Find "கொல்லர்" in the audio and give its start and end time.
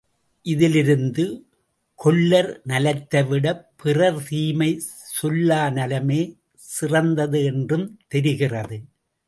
1.99-2.61